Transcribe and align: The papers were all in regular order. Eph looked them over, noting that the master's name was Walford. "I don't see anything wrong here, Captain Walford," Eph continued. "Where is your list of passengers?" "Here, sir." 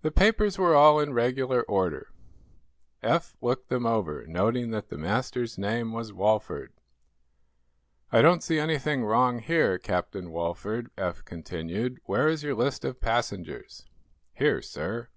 The 0.00 0.10
papers 0.10 0.56
were 0.56 0.74
all 0.74 0.98
in 1.00 1.12
regular 1.12 1.60
order. 1.64 2.12
Eph 3.02 3.36
looked 3.42 3.68
them 3.68 3.84
over, 3.84 4.26
noting 4.26 4.70
that 4.70 4.88
the 4.88 4.96
master's 4.96 5.58
name 5.58 5.92
was 5.92 6.14
Walford. 6.14 6.72
"I 8.10 8.22
don't 8.22 8.42
see 8.42 8.58
anything 8.58 9.04
wrong 9.04 9.40
here, 9.40 9.76
Captain 9.78 10.30
Walford," 10.30 10.90
Eph 10.96 11.26
continued. 11.26 12.00
"Where 12.04 12.26
is 12.26 12.42
your 12.42 12.54
list 12.54 12.86
of 12.86 13.02
passengers?" 13.02 13.84
"Here, 14.32 14.62
sir." 14.62 15.10